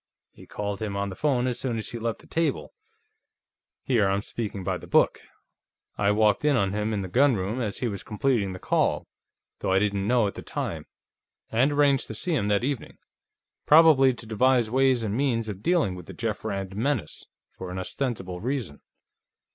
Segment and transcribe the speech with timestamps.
[0.31, 2.73] He called him on the phone as soon as he left the table
[3.83, 5.21] here I'm speaking by the book;
[5.95, 9.05] I walked in on him, in the gunroom, as he was completing the call,
[9.59, 10.87] though I didn't know it at the time
[11.51, 12.97] and arranged to see him that evening.
[13.67, 17.77] Probably to devise ways and means of dealing with the Jeff Rand menace, for an
[17.77, 18.81] ostensible reason.